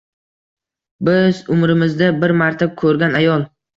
Biz 1.09 1.43
umrimizda 1.57 2.09
bir 2.25 2.35
marta 2.43 2.69
ko‘rgan 2.83 3.19
ayol 3.21 3.45